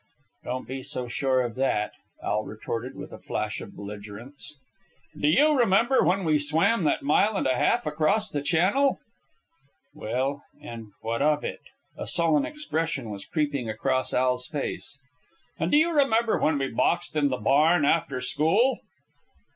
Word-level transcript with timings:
"Don't 0.45 0.67
be 0.67 0.81
so 0.81 1.07
sure 1.07 1.41
of 1.43 1.53
that," 1.53 1.91
Al 2.23 2.43
retorted, 2.43 2.95
with 2.95 3.13
a 3.13 3.19
flash 3.19 3.61
of 3.61 3.75
belligerence. 3.75 4.55
"Do 5.15 5.27
you 5.29 5.55
remember 5.55 6.01
when 6.01 6.23
we 6.23 6.39
swam 6.39 6.85
that 6.85 7.03
mile 7.03 7.37
and 7.37 7.45
a 7.45 7.53
half 7.55 7.85
across 7.85 8.31
the 8.31 8.41
channel?" 8.41 8.97
"Well, 9.93 10.41
and 10.59 10.87
what 11.01 11.21
of 11.21 11.43
it?" 11.43 11.61
A 11.99 12.07
sullen 12.07 12.47
expression 12.47 13.11
was 13.11 13.25
creeping 13.25 13.69
across 13.69 14.11
Al's 14.11 14.47
face. 14.47 14.97
"And 15.59 15.69
do 15.69 15.77
you 15.77 15.95
remember 15.95 16.39
when 16.39 16.57
we 16.57 16.69
boxed 16.71 17.15
in 17.15 17.27
the 17.29 17.37
barn 17.37 17.85
after 17.85 18.21
school?" 18.21 18.79